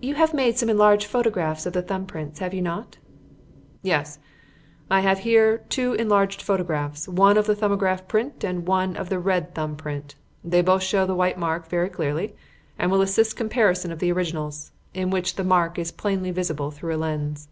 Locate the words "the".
1.72-1.82, 7.48-7.56, 9.08-9.18, 11.04-11.16, 13.98-14.12, 15.34-15.42